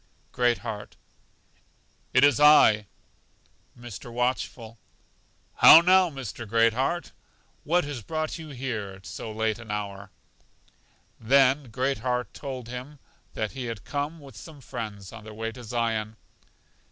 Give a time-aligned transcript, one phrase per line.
[0.31, 0.95] Great heart:
[2.11, 2.87] It is I
[3.79, 4.11] Mr.
[4.11, 4.79] Watchful:
[5.57, 6.47] How now, Mr.
[6.47, 7.11] Great heart?
[7.63, 10.09] What has brought you here at so late an hour?
[11.19, 12.97] Then Great heart told him
[13.35, 16.17] that he had come with some friends on their way to Zion.